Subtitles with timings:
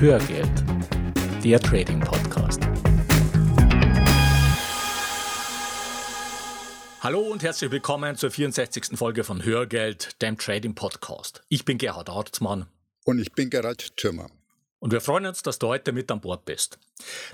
[0.00, 0.64] Hörgeld,
[1.42, 2.60] der Trading Podcast.
[7.00, 8.96] Hallo und herzlich willkommen zur 64.
[8.96, 11.42] Folge von Hörgeld, dem Trading Podcast.
[11.48, 12.66] Ich bin Gerhard Arzmann.
[13.06, 14.30] Und ich bin Gerald Thürmer.
[14.78, 16.78] Und wir freuen uns, dass du heute mit an Bord bist.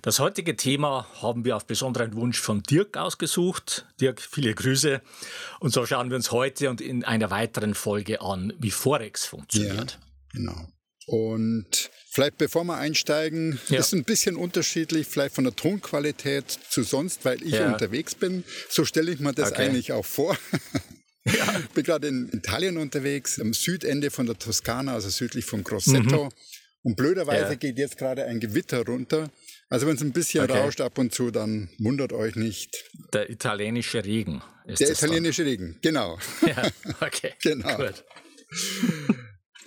[0.00, 3.84] Das heutige Thema haben wir auf besonderen Wunsch von Dirk ausgesucht.
[4.00, 5.02] Dirk, viele Grüße.
[5.60, 9.98] Und so schauen wir uns heute und in einer weiteren Folge an, wie Forex funktioniert.
[10.32, 10.66] Ja, genau.
[11.06, 13.80] Und vielleicht bevor wir einsteigen, ja.
[13.80, 17.72] ist ein bisschen unterschiedlich, vielleicht von der Tonqualität zu sonst, weil ich ja.
[17.72, 18.44] unterwegs bin.
[18.68, 19.66] So stelle ich mir das okay.
[19.66, 20.36] eigentlich auch vor.
[21.26, 21.58] Ja.
[21.58, 26.24] Ich bin gerade in Italien unterwegs, am Südende von der Toskana, also südlich von Grosseto.
[26.24, 26.30] Mhm.
[26.82, 27.54] Und blöderweise ja.
[27.54, 29.30] geht jetzt gerade ein Gewitter runter.
[29.70, 30.58] Also wenn es ein bisschen okay.
[30.58, 32.84] rauscht ab und zu, dann wundert euch nicht.
[33.14, 35.50] Der italienische Regen ist Der italienische dann.
[35.50, 36.18] Regen, genau.
[36.46, 37.32] Ja, okay.
[37.42, 37.76] genau.
[37.76, 38.04] Gut.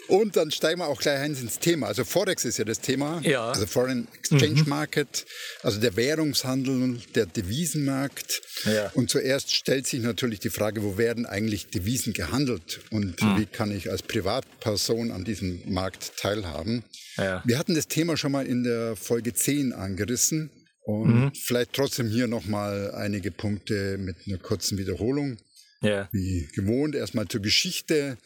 [0.07, 1.87] Und dann steigen wir auch gleich ein ins Thema.
[1.87, 3.19] Also Forex ist ja das Thema.
[3.23, 3.49] Ja.
[3.49, 4.69] Also Foreign Exchange mhm.
[4.69, 5.25] Market,
[5.63, 8.41] also der Währungshandel, der Devisenmarkt.
[8.65, 8.89] Ja.
[8.93, 13.37] Und zuerst stellt sich natürlich die Frage, wo werden eigentlich Devisen gehandelt und mhm.
[13.37, 16.83] wie kann ich als Privatperson an diesem Markt teilhaben?
[17.17, 17.43] Ja.
[17.45, 20.51] Wir hatten das Thema schon mal in der Folge 10 angerissen.
[20.83, 21.31] Und mhm.
[21.33, 25.37] vielleicht trotzdem hier nochmal einige Punkte mit einer kurzen Wiederholung.
[25.81, 26.07] Ja.
[26.13, 28.17] Wie gewohnt, erstmal zur Geschichte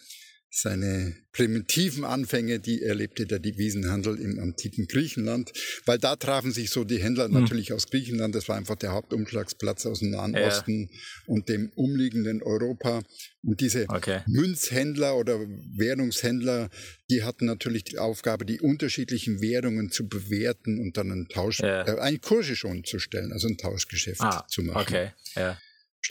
[0.53, 5.53] seine primitiven Anfänge, die erlebte der Devisenhandel im antiken Griechenland,
[5.85, 7.35] weil da trafen sich so die Händler mhm.
[7.35, 10.45] natürlich aus Griechenland, das war einfach der Hauptumschlagsplatz aus dem Nahen ja.
[10.45, 10.89] Osten
[11.25, 13.01] und dem umliegenden Europa.
[13.43, 14.21] Und diese okay.
[14.27, 16.69] Münzhändler oder Währungshändler,
[17.09, 21.87] die hatten natürlich die Aufgabe, die unterschiedlichen Währungen zu bewerten und dann einen Tausch, ja.
[21.87, 24.81] äh, eine Kurse schon zu stellen, also ein Tauschgeschäft ah, zu machen.
[24.81, 25.57] Okay, ja.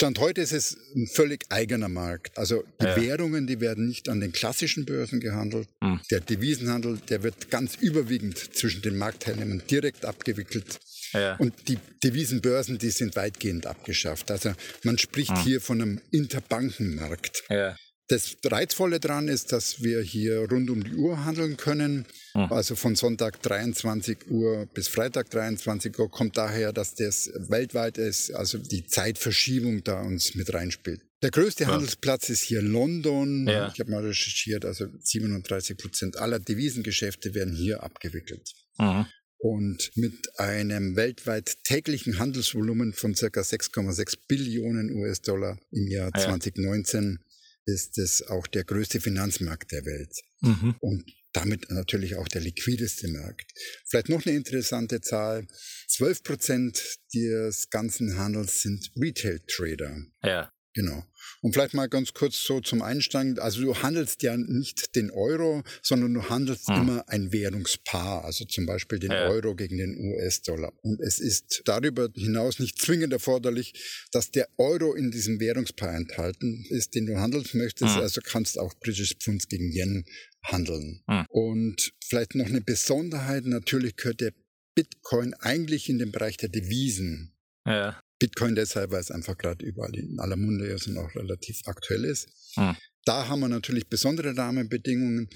[0.01, 2.39] Stand heute ist es ein völlig eigener Markt.
[2.39, 2.97] Also die ja.
[2.97, 5.69] Währungen, die werden nicht an den klassischen Börsen gehandelt.
[5.83, 6.01] Mhm.
[6.11, 10.81] Der Devisenhandel, der wird ganz überwiegend zwischen den Marktteilnehmern direkt abgewickelt.
[11.13, 11.37] Ja.
[11.37, 14.31] Und die Devisenbörsen, die sind weitgehend abgeschafft.
[14.31, 15.43] Also man spricht mhm.
[15.43, 17.43] hier von einem Interbankenmarkt.
[17.51, 17.77] Ja.
[18.11, 22.07] Das Reizvolle daran ist, dass wir hier rund um die Uhr handeln können.
[22.35, 22.53] Mhm.
[22.53, 28.33] Also von Sonntag 23 Uhr bis Freitag 23 Uhr kommt daher, dass das weltweit ist,
[28.33, 31.01] also die Zeitverschiebung da uns mit reinspielt.
[31.23, 31.71] Der größte ja.
[31.71, 33.47] Handelsplatz ist hier London.
[33.47, 33.71] Ja.
[33.73, 38.43] Ich habe mal recherchiert, also 37 Prozent aller Devisengeschäfte werden hier abgewickelt.
[38.79, 39.07] Mhm.
[39.39, 46.25] Und mit einem weltweit täglichen Handelsvolumen von circa 6,6 Billionen US-Dollar im Jahr ja.
[46.25, 47.21] 2019
[47.67, 50.13] ist es auch der größte Finanzmarkt der Welt.
[50.41, 50.77] Mhm.
[50.81, 53.53] Und damit natürlich auch der liquideste Markt.
[53.87, 55.47] Vielleicht noch eine interessante Zahl.
[55.89, 59.97] 12 Prozent des ganzen Handels sind Retail-Trader.
[60.25, 60.53] Ja.
[60.81, 61.05] Genau.
[61.43, 63.39] Und vielleicht mal ganz kurz so zum Einstand.
[63.39, 66.77] Also du handelst ja nicht den Euro, sondern du handelst hm.
[66.77, 69.29] immer ein Währungspaar, also zum Beispiel den ja.
[69.29, 70.73] Euro gegen den US-Dollar.
[70.83, 73.75] Und es ist darüber hinaus nicht zwingend erforderlich,
[74.11, 77.95] dass der Euro in diesem Währungspaar enthalten ist, den du handeln möchtest.
[77.95, 78.01] Hm.
[78.01, 80.05] Also kannst auch British Pfund gegen Yen
[80.43, 81.03] handeln.
[81.09, 81.27] Hm.
[81.29, 84.33] Und vielleicht noch eine Besonderheit, natürlich gehört der
[84.75, 87.35] Bitcoin eigentlich in den Bereich der Devisen.
[87.67, 88.01] Ja.
[88.21, 92.05] Bitcoin deshalb, weil es einfach gerade überall in aller Munde ist und auch relativ aktuell
[92.05, 92.29] ist.
[92.55, 92.77] Hm.
[93.05, 95.29] Da haben wir natürlich besondere Rahmenbedingungen.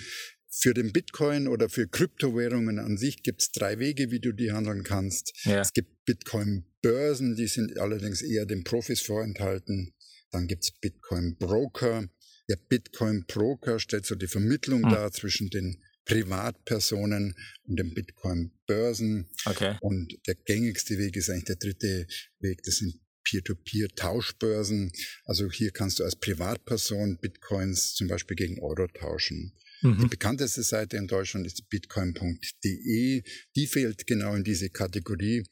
[0.49, 4.53] Für den Bitcoin oder für Kryptowährungen an sich gibt es drei Wege, wie du die
[4.53, 5.33] handeln kannst.
[5.44, 5.61] Ja.
[5.61, 9.94] Es gibt Bitcoin-Börsen, die sind allerdings eher den Profis vorenthalten.
[10.31, 12.09] Dann gibt es Bitcoin-Broker.
[12.49, 14.91] Der Bitcoin-Broker stellt so die Vermittlung hm.
[14.91, 17.35] dar zwischen den Privatpersonen
[17.65, 19.29] und den Bitcoin-Börsen.
[19.45, 19.77] Okay.
[19.81, 22.07] Und der gängigste Weg ist eigentlich der dritte
[22.41, 24.93] Weg, das sind Peer-to-Peer-Tauschbörsen.
[25.25, 29.53] Also hier kannst du als Privatperson Bitcoins zum Beispiel gegen Euro tauschen.
[29.83, 29.99] Mhm.
[30.01, 33.23] Die bekannteste Seite in Deutschland ist bitcoin.de.
[33.57, 35.45] Die fehlt genau in diese Kategorie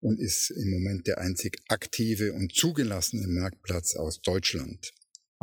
[0.00, 4.92] und ist im Moment der einzig aktive und zugelassene Marktplatz aus Deutschland.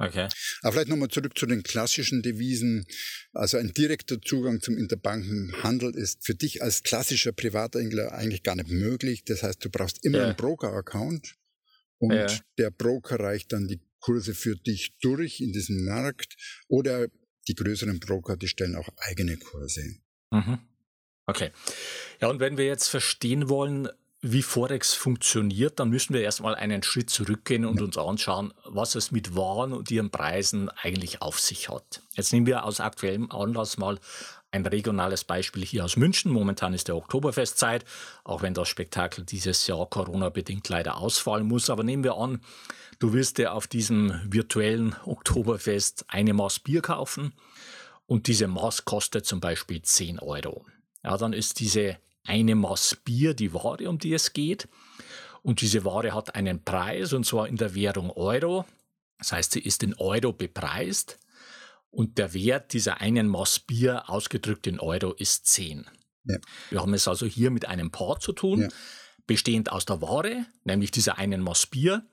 [0.02, 0.28] Okay.
[0.62, 2.86] Aber vielleicht nochmal zurück zu den klassischen Devisen.
[3.34, 8.70] Also ein direkter Zugang zum Interbankenhandel ist für dich als klassischer Privatangler eigentlich gar nicht
[8.70, 9.24] möglich.
[9.26, 10.26] Das heißt, du brauchst immer ja.
[10.26, 11.36] einen Broker-Account
[12.00, 12.28] und ja.
[12.58, 16.36] der Broker reicht dann die Kurse für dich durch in diesem Markt
[16.68, 17.08] oder
[17.48, 19.84] die größeren Broker, die stellen auch eigene Kurse.
[20.32, 20.60] Mhm.
[21.28, 21.52] Okay.
[22.20, 23.88] Ja, und wenn wir jetzt verstehen wollen,
[24.22, 29.12] wie Forex funktioniert, dann müssen wir erstmal einen Schritt zurückgehen und uns anschauen, was es
[29.12, 32.04] mit Waren und ihren Preisen eigentlich auf sich hat.
[32.14, 34.00] Jetzt nehmen wir aus aktuellem Anlass mal
[34.52, 36.32] ein regionales Beispiel hier aus München.
[36.32, 37.84] Momentan ist der Oktoberfestzeit,
[38.24, 41.70] auch wenn das Spektakel dieses Jahr Corona-bedingt leider ausfallen muss.
[41.70, 42.42] Aber nehmen wir an,
[43.00, 47.34] du wirst dir auf diesem virtuellen Oktoberfest eine Maß Bier kaufen
[48.06, 50.66] und diese Maß kostet zum Beispiel 10 Euro.
[51.04, 54.68] ja, dann ist diese eine Maß Bier die Ware, um die es geht.
[55.42, 58.66] Und diese Ware hat einen Preis, und zwar in der Währung Euro.
[59.18, 61.20] Das heißt, sie ist in Euro bepreist.
[61.90, 65.86] Und der Wert dieser einen Maß Bier ausgedrückt in Euro ist 10.
[66.26, 66.38] Ja.
[66.70, 68.68] Wir haben es also hier mit einem Paar zu tun, ja.
[69.28, 72.06] bestehend aus der Ware, nämlich dieser einen Maß Bier,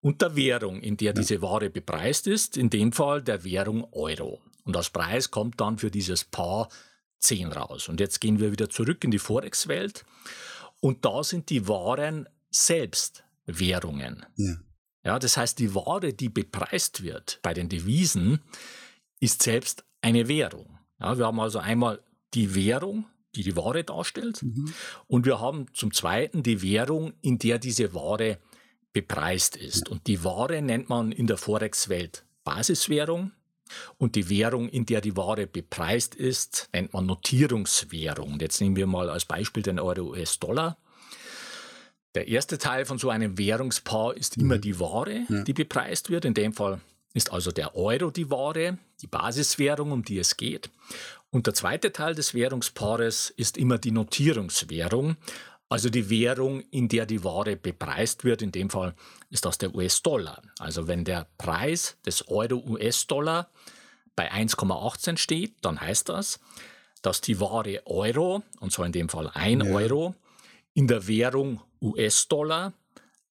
[0.00, 1.12] und der Währung, in der ja.
[1.12, 4.40] diese Ware bepreist ist, in dem Fall der Währung Euro.
[4.64, 6.68] Und als Preis kommt dann für dieses Paar
[7.20, 7.88] 10 raus.
[7.88, 10.04] Und jetzt gehen wir wieder zurück in die Forex-Welt.
[10.80, 14.24] Und da sind die Waren selbst Währungen.
[14.36, 14.56] Ja.
[15.04, 15.18] ja.
[15.18, 18.40] Das heißt, die Ware, die bepreist wird bei den Devisen,
[19.20, 20.78] ist selbst eine Währung.
[21.00, 22.00] Ja, wir haben also einmal
[22.34, 24.72] die Währung, die die Ware darstellt, mhm.
[25.06, 28.38] und wir haben zum Zweiten die Währung, in der diese Ware
[28.92, 29.86] bepreist ist.
[29.86, 29.92] Ja.
[29.92, 33.32] Und die Ware nennt man in der Forex-Welt Basiswährung.
[33.96, 38.38] Und die Währung, in der die Ware bepreist ist, nennt man Notierungswährung.
[38.40, 40.76] Jetzt nehmen wir mal als Beispiel den Euro-US-Dollar.
[42.14, 44.60] Der erste Teil von so einem Währungspaar ist immer mhm.
[44.62, 45.42] die Ware, ja.
[45.42, 46.24] die bepreist wird.
[46.24, 46.80] In dem Fall
[47.14, 50.70] ist also der Euro die Ware, die Basiswährung, um die es geht.
[51.30, 55.16] Und der zweite Teil des Währungspaares ist immer die Notierungswährung,
[55.68, 58.42] also die Währung, in der die Ware bepreist wird.
[58.42, 58.94] In dem Fall
[59.30, 60.42] ist das der US-Dollar.
[60.58, 63.50] Also wenn der Preis des Euro-US-Dollar
[64.16, 66.40] bei 1,18 steht, dann heißt das,
[67.02, 69.72] dass die Ware Euro, und zwar in dem Fall 1 ja.
[69.72, 70.14] Euro,
[70.74, 72.72] in der Währung US-Dollar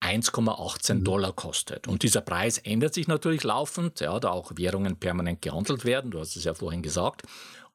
[0.02, 1.04] 1,18 mhm.
[1.04, 1.88] Dollar kostet.
[1.88, 6.20] Und dieser Preis ändert sich natürlich laufend, ja, da auch Währungen permanent gehandelt werden, du
[6.20, 7.24] hast es ja vorhin gesagt,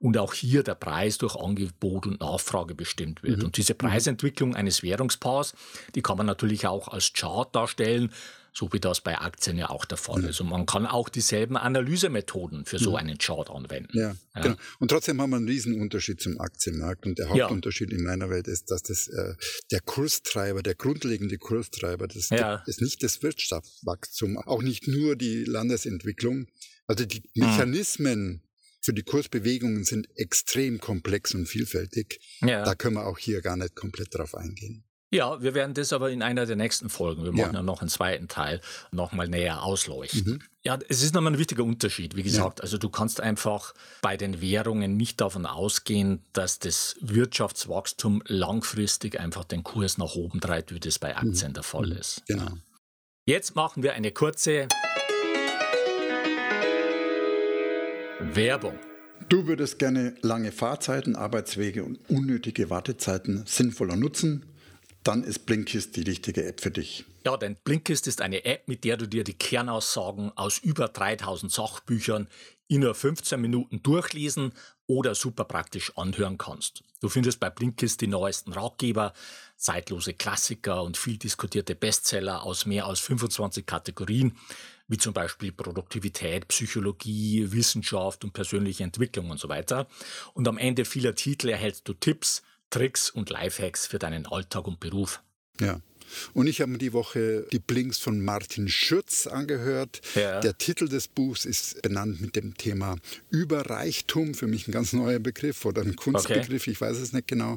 [0.02, 3.38] und auch hier der Preis durch Angebot und Nachfrage bestimmt wird.
[3.38, 3.44] Mhm.
[3.46, 3.78] Und diese mhm.
[3.78, 5.54] Preisentwicklung eines Währungspaars,
[5.94, 8.12] die kann man natürlich auch als Chart darstellen
[8.54, 10.40] so wie das bei Aktien ja auch der Fall ist.
[10.40, 13.96] Und man kann auch dieselben Analysemethoden für so einen Chart anwenden.
[13.96, 14.56] Ja, ja, genau.
[14.78, 17.06] Und trotzdem haben wir einen riesen Unterschied zum Aktienmarkt.
[17.06, 17.96] Und der Hauptunterschied ja.
[17.96, 19.34] in meiner Welt ist, dass das äh,
[19.70, 22.62] der Kurstreiber, der grundlegende Kurstreiber, das ja.
[22.66, 26.46] ist nicht das Wirtschaftswachstum, auch nicht nur die Landesentwicklung.
[26.86, 27.22] Also die.
[27.34, 28.42] Mechanismen,
[28.82, 32.20] für die Kursbewegungen sind extrem komplex und vielfältig.
[32.40, 32.64] Ja.
[32.64, 34.84] Da können wir auch hier gar nicht komplett drauf eingehen.
[35.14, 37.82] Ja, wir werden das aber in einer der nächsten Folgen, wir machen ja, ja noch
[37.82, 38.62] einen zweiten Teil,
[38.92, 40.24] nochmal näher ausleuchten.
[40.24, 40.42] Mhm.
[40.62, 42.16] Ja, es ist nochmal ein wichtiger Unterschied.
[42.16, 42.62] Wie gesagt, ja.
[42.62, 49.44] also du kannst einfach bei den Währungen nicht davon ausgehen, dass das Wirtschaftswachstum langfristig einfach
[49.44, 51.54] den Kurs nach oben treibt, wie das bei Aktien mhm.
[51.54, 51.98] der Fall mhm.
[51.98, 52.22] ist.
[52.26, 52.44] Genau.
[52.44, 52.56] Ja.
[53.26, 54.66] Jetzt machen wir eine kurze
[58.32, 58.78] Werbung.
[59.28, 64.46] Du würdest gerne lange Fahrzeiten, Arbeitswege und unnötige Wartezeiten sinnvoller nutzen
[65.04, 67.04] dann ist Blinkist die richtige App für dich.
[67.24, 71.50] Ja, denn Blinkist ist eine App, mit der du dir die Kernaussagen aus über 3000
[71.50, 72.28] Sachbüchern
[72.68, 74.52] in nur 15 Minuten durchlesen
[74.86, 76.82] oder super praktisch anhören kannst.
[77.00, 79.12] Du findest bei Blinkist die neuesten Ratgeber,
[79.56, 84.36] zeitlose Klassiker und viel diskutierte Bestseller aus mehr als 25 Kategorien,
[84.88, 89.86] wie zum Beispiel Produktivität, Psychologie, Wissenschaft und persönliche Entwicklung und so weiter.
[90.34, 94.80] Und am Ende vieler Titel erhältst du Tipps, Tricks und Lifehacks für deinen Alltag und
[94.80, 95.22] Beruf.
[95.60, 95.80] Ja.
[96.34, 100.00] Und ich habe mir die Woche die Blinks von Martin Schürz angehört.
[100.14, 100.40] Ja.
[100.40, 102.96] Der Titel des Buchs ist benannt mit dem Thema
[103.30, 106.70] Überreichtum, für mich ein ganz neuer Begriff oder ein Kunstbegriff, okay.
[106.70, 107.56] ich weiß es nicht genau.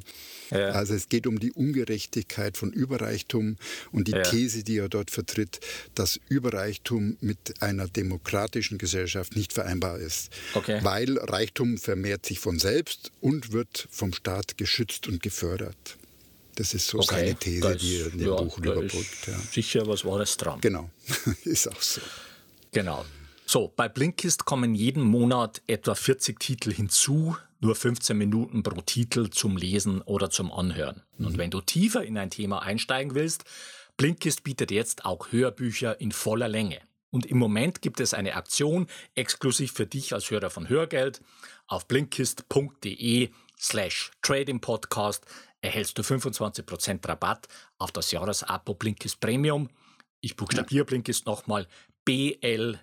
[0.51, 0.71] Ja.
[0.71, 3.57] Also es geht um die Ungerechtigkeit von Überreichtum
[3.91, 4.23] und die ja.
[4.23, 5.59] These, die er dort vertritt,
[5.95, 10.31] dass Überreichtum mit einer demokratischen Gesellschaft nicht vereinbar ist.
[10.53, 10.79] Okay.
[10.83, 15.97] Weil Reichtum vermehrt sich von selbst und wird vom Staat geschützt und gefördert.
[16.55, 19.27] Das ist so okay, seine These, ist, die er in dem ja, Buch überbrückt.
[19.27, 19.37] Ja.
[19.51, 20.61] Sicher was Wahres dran.
[20.61, 20.89] Genau,
[21.43, 22.01] ist auch so.
[22.71, 23.05] Genau.
[23.45, 29.29] So, bei Blinkist kommen jeden Monat etwa 40 Titel hinzu, nur 15 Minuten pro Titel
[29.29, 31.03] zum Lesen oder zum Anhören.
[31.17, 31.25] Mhm.
[31.27, 33.43] Und wenn du tiefer in ein Thema einsteigen willst,
[33.97, 36.79] Blinkist bietet jetzt auch Hörbücher in voller Länge.
[37.11, 41.21] Und im Moment gibt es eine Aktion exklusiv für dich als Hörer von Hörgeld.
[41.67, 45.25] Auf blinkist.de slash Trading Podcast
[45.65, 49.69] erhältst du 25% Rabatt auf das Jahresabo Blinkist Premium.
[50.21, 50.85] Ich buchstabiere.
[50.85, 51.67] Blinkist nochmal
[52.05, 52.79] B-L-I-N-K-I-S-T.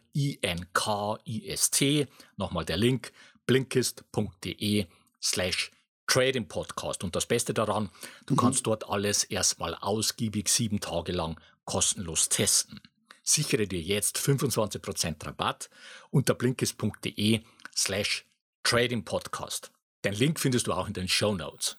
[2.37, 3.13] Nochmal der Link
[3.47, 4.87] blinkist.de
[5.23, 5.71] slash
[6.07, 7.05] Trading Podcast.
[7.05, 7.91] Und das Beste daran,
[8.27, 8.39] du mhm.
[8.39, 12.81] kannst dort alles erstmal ausgiebig sieben Tage lang kostenlos testen.
[13.23, 15.71] Sichere dir jetzt 25% Rabatt
[16.11, 17.43] unter blinkist.de
[17.75, 18.27] slash
[18.65, 19.71] Trading Podcast.
[20.05, 21.77] Den Link findest du auch in den Show Notes.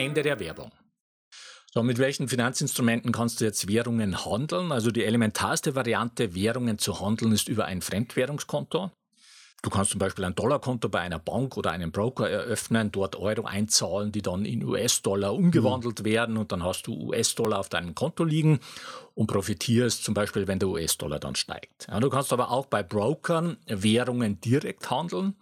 [0.00, 0.72] Ende der Werbung.
[1.72, 4.72] So, mit welchen Finanzinstrumenten kannst du jetzt Währungen handeln?
[4.72, 8.90] Also die elementarste Variante, Währungen zu handeln, ist über ein Fremdwährungskonto.
[9.62, 13.44] Du kannst zum Beispiel ein Dollarkonto bei einer Bank oder einem Broker eröffnen, dort Euro
[13.44, 16.04] einzahlen, die dann in US-Dollar umgewandelt mhm.
[16.06, 18.58] werden und dann hast du US-Dollar auf deinem Konto liegen
[19.14, 21.88] und profitierst zum Beispiel, wenn der US-Dollar dann steigt.
[21.88, 25.36] Ja, du kannst aber auch bei Brokern Währungen direkt handeln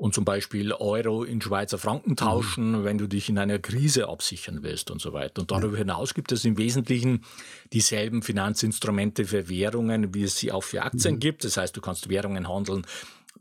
[0.00, 2.84] und zum Beispiel Euro in Schweizer Franken tauschen, mhm.
[2.84, 5.42] wenn du dich in einer Krise absichern willst und so weiter.
[5.42, 7.22] Und darüber hinaus gibt es im Wesentlichen
[7.74, 11.20] dieselben Finanzinstrumente für Währungen, wie es sie auch für Aktien mhm.
[11.20, 11.44] gibt.
[11.44, 12.86] Das heißt, du kannst Währungen handeln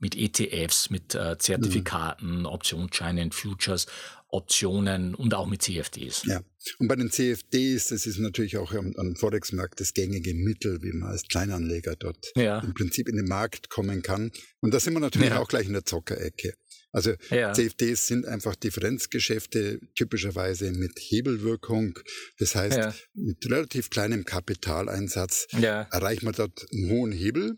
[0.02, 2.46] mit ETFs, mit äh, Zertifikaten, mhm.
[2.46, 3.88] Optionsscheinen, Futures,
[4.30, 6.24] Optionen und auch mit CFDs.
[6.26, 6.42] Ja,
[6.78, 10.92] und bei den CFDs, das ist natürlich auch am, am Forex-Markt das gängige Mittel, wie
[10.92, 12.60] man als Kleinanleger dort ja.
[12.60, 14.32] im Prinzip in den Markt kommen kann.
[14.62, 15.40] Und da sind wir natürlich ja.
[15.40, 16.54] auch gleich in der Zockerecke.
[16.92, 17.54] Also ja.
[17.54, 22.00] CFDs sind einfach Differenzgeschäfte, typischerweise mit Hebelwirkung.
[22.40, 22.94] Das heißt, ja.
[23.14, 25.88] mit relativ kleinem Kapitaleinsatz ja.
[25.92, 27.58] erreicht man dort einen hohen Hebel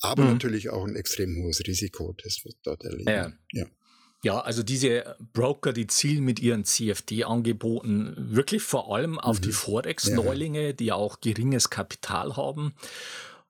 [0.00, 0.32] aber mhm.
[0.32, 3.38] natürlich auch ein extrem hohes Risiko, das wird dort erleben.
[3.52, 3.66] Ja.
[4.22, 4.40] Ja.
[4.40, 9.42] Also diese Broker, die zielen mit ihren CFD-Angeboten wirklich vor allem auf mhm.
[9.42, 10.72] die Forex-Neulinge, ja.
[10.72, 12.74] die ja auch geringes Kapital haben.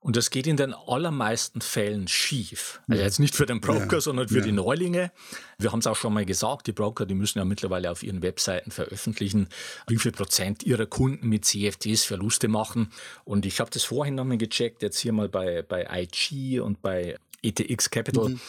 [0.03, 2.81] Und das geht in den allermeisten Fällen schief.
[2.87, 4.45] Also jetzt nicht für den Broker, ja, sondern für ja.
[4.45, 5.11] die Neulinge.
[5.59, 8.23] Wir haben es auch schon mal gesagt, die Broker, die müssen ja mittlerweile auf ihren
[8.23, 9.47] Webseiten veröffentlichen,
[9.87, 12.91] wie viel Prozent ihrer Kunden mit CFDs Verluste machen.
[13.25, 17.19] Und ich habe das vorhin nochmal gecheckt, jetzt hier mal bei, bei IG und bei
[17.41, 18.29] ETX Capital.
[18.29, 18.39] Mhm.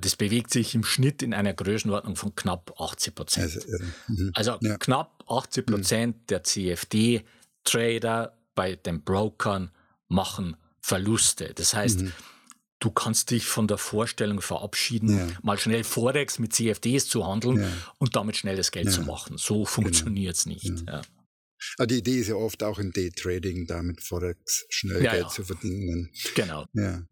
[0.00, 3.54] Das bewegt sich im Schnitt in einer Größenordnung von knapp 80 Prozent.
[3.54, 4.30] Also, mhm.
[4.34, 4.76] also ja.
[4.78, 6.26] knapp 80 Prozent mhm.
[6.28, 9.70] der CFD-Trader bei den Brokern
[10.08, 11.52] machen Verluste.
[11.54, 12.12] Das heißt, mhm.
[12.80, 15.28] du kannst dich von der Vorstellung verabschieden, ja.
[15.42, 17.68] mal schnell Forex mit CFDs zu handeln ja.
[17.98, 19.38] und damit schnelles Geld zu machen.
[19.38, 20.56] So funktioniert es genau.
[20.56, 20.88] nicht.
[20.88, 21.04] Aber
[21.78, 26.10] ah, die Idee ist ja oft auch im Daytrading, damit Forex schnell Geld zu verdienen.
[26.34, 26.64] Genau.
[26.72, 27.02] Ja.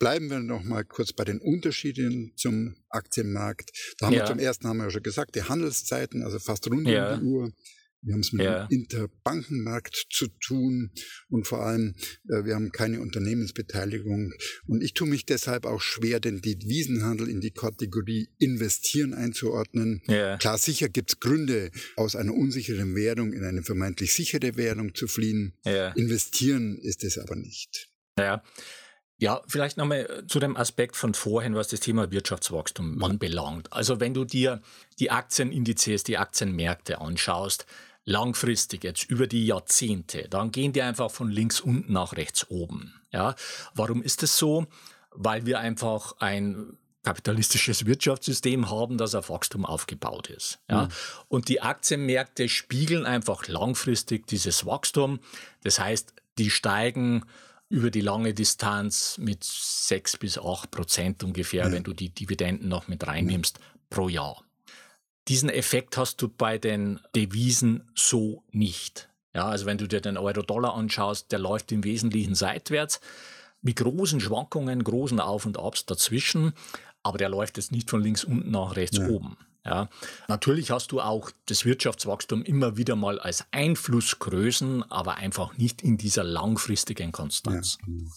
[0.00, 3.70] Bleiben wir noch mal kurz bei den Unterschieden zum Aktienmarkt.
[3.98, 6.78] Da haben wir zum ersten haben wir ja schon gesagt, die Handelszeiten, also fast rund
[6.78, 7.52] um die Uhr.
[8.00, 8.66] Wir haben es mit ja.
[8.66, 10.90] dem Interbankenmarkt zu tun
[11.28, 11.94] und vor allem,
[12.30, 14.32] äh, wir haben keine Unternehmensbeteiligung.
[14.66, 20.00] Und ich tue mich deshalb auch schwer, den Devisenhandel in die Kategorie investieren einzuordnen.
[20.06, 20.38] Ja.
[20.38, 25.06] Klar, sicher gibt es Gründe, aus einer unsicheren Währung in eine vermeintlich sichere Währung zu
[25.06, 25.52] fliehen.
[25.66, 25.90] Ja.
[25.90, 27.90] Investieren ist es aber nicht.
[28.18, 28.42] Ja.
[29.20, 33.70] Ja, vielleicht nochmal zu dem Aspekt von vorhin, was das Thema Wirtschaftswachstum anbelangt.
[33.70, 34.62] Also wenn du dir
[34.98, 37.66] die Aktienindizes, die Aktienmärkte anschaust,
[38.06, 42.94] langfristig jetzt über die Jahrzehnte, dann gehen die einfach von links unten nach rechts oben.
[43.12, 43.34] Ja,
[43.74, 44.66] warum ist das so?
[45.10, 50.60] Weil wir einfach ein kapitalistisches Wirtschaftssystem haben, das auf Wachstum aufgebaut ist.
[50.70, 50.84] Ja?
[50.84, 50.88] Mhm.
[51.28, 55.20] Und die Aktienmärkte spiegeln einfach langfristig dieses Wachstum.
[55.62, 57.24] Das heißt, die steigen
[57.70, 61.72] über die lange Distanz mit sechs bis acht Prozent ungefähr, mhm.
[61.72, 63.58] wenn du die Dividenden noch mit reinnimmst,
[63.88, 64.44] pro Jahr.
[65.28, 69.08] Diesen Effekt hast du bei den Devisen so nicht.
[69.34, 73.00] Ja, also wenn du dir den Euro-Dollar anschaust, der läuft im Wesentlichen seitwärts
[73.62, 76.52] mit großen Schwankungen, großen Auf und Abs dazwischen,
[77.04, 79.06] aber der läuft jetzt nicht von links unten nach rechts ja.
[79.08, 79.36] oben.
[79.64, 79.90] Ja,
[80.28, 85.98] natürlich hast du auch das Wirtschaftswachstum immer wieder mal als Einflussgrößen, aber einfach nicht in
[85.98, 87.76] dieser langfristigen Konstanz.
[87.80, 87.86] Ja.
[87.86, 88.10] Genau.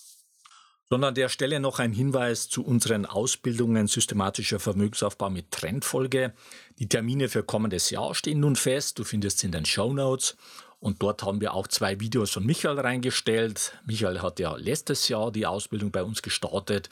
[0.90, 6.34] Sondern an der Stelle noch ein Hinweis zu unseren Ausbildungen systematischer Vermögensaufbau mit Trendfolge.
[6.78, 9.00] Die Termine für kommendes Jahr stehen nun fest.
[9.00, 10.38] Du findest sie in den Show Notes.
[10.80, 13.74] Und dort haben wir auch zwei Videos von Michael reingestellt.
[13.86, 16.90] Michael hat ja letztes Jahr die Ausbildung bei uns gestartet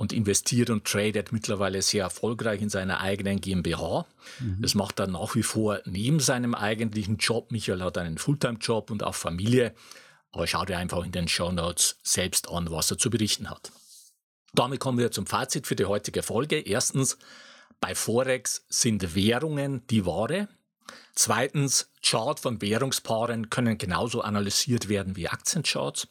[0.00, 4.06] und investiert und tradet mittlerweile sehr erfolgreich in seiner eigenen GmbH.
[4.38, 4.62] Mhm.
[4.62, 7.52] Das macht er nach wie vor neben seinem eigentlichen Job.
[7.52, 9.74] Michael hat einen Fulltime-Job und auch Familie.
[10.32, 13.72] Aber schau dir einfach in den Show Notes selbst an, was er zu berichten hat.
[14.54, 16.58] Damit kommen wir zum Fazit für die heutige Folge.
[16.60, 17.18] Erstens,
[17.78, 20.48] bei Forex sind Währungen die Ware.
[21.14, 26.08] Zweitens, Chart von Währungspaaren können genauso analysiert werden wie Aktiencharts.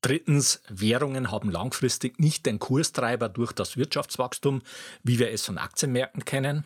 [0.00, 4.62] Drittens, Währungen haben langfristig nicht den Kurstreiber durch das Wirtschaftswachstum,
[5.02, 6.64] wie wir es von Aktienmärkten kennen.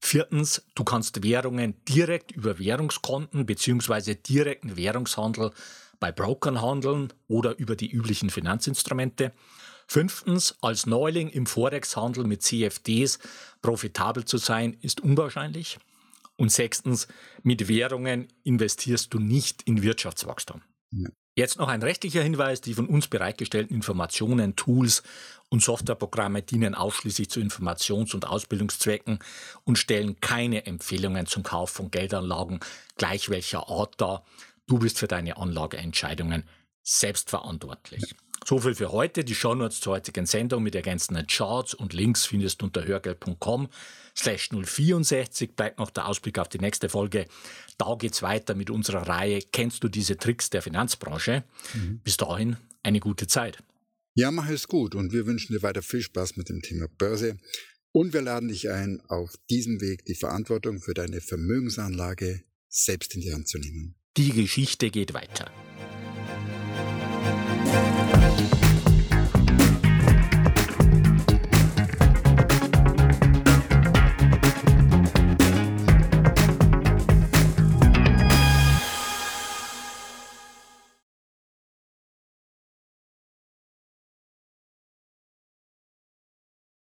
[0.00, 4.14] Viertens, du kannst Währungen direkt über Währungskonten bzw.
[4.14, 5.52] direkten Währungshandel
[6.00, 9.32] bei Brokern handeln oder über die üblichen Finanzinstrumente.
[9.86, 13.18] Fünftens, als Neuling im Forex-Handel mit CFDs
[13.60, 15.78] profitabel zu sein, ist unwahrscheinlich.
[16.36, 17.06] Und sechstens,
[17.42, 20.62] mit Währungen investierst du nicht in Wirtschaftswachstum.
[20.92, 21.08] Ja.
[21.34, 22.60] Jetzt noch ein rechtlicher Hinweis.
[22.60, 25.02] Die von uns bereitgestellten Informationen, Tools
[25.48, 29.20] und Softwareprogramme dienen ausschließlich zu Informations- und Ausbildungszwecken
[29.64, 32.60] und stellen keine Empfehlungen zum Kauf von Geldanlagen
[32.96, 34.24] gleich welcher Art dar.
[34.66, 36.44] Du bist für deine Anlageentscheidungen
[36.82, 38.14] selbstverantwortlich.
[38.46, 39.24] So viel für heute.
[39.24, 43.68] Die Shownotes zur heutigen Sendung mit ergänzenden Charts und Links findest du unter hörgeld.com
[44.16, 45.54] slash 064.
[45.54, 47.26] Bleibt noch der Ausblick auf die nächste Folge.
[47.78, 51.44] Da geht's weiter mit unserer Reihe Kennst du diese Tricks der Finanzbranche?
[51.74, 52.00] Mhm.
[52.02, 53.62] Bis dahin eine gute Zeit.
[54.14, 57.38] Ja, mach es gut und wir wünschen dir weiter viel Spaß mit dem Thema Börse.
[57.92, 63.20] Und wir laden dich ein, auf diesem Weg die Verantwortung für deine Vermögensanlage selbst in
[63.20, 63.96] die Hand zu nehmen.
[64.16, 65.50] Die Geschichte geht weiter.